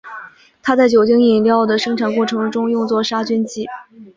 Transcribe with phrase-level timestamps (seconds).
[0.63, 3.67] 它在酒精饮料的生产过程中用作杀菌剂。